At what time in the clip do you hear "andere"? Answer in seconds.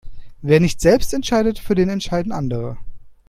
2.31-2.79